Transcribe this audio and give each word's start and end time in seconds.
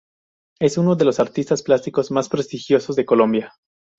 Es 0.59 0.79
uno 0.79 0.95
de 0.95 1.05
los 1.05 1.19
artistas 1.19 1.61
plásticos 1.61 2.09
más 2.09 2.27
prestigiosos 2.27 2.95
de 2.95 3.05
Colombia. 3.05 3.53